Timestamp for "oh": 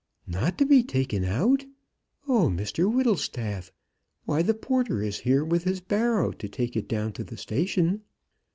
2.27-2.47